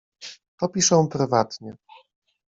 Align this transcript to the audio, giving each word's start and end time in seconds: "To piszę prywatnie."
"To 0.59 0.69
piszę 0.69 1.07
prywatnie." 1.11 1.77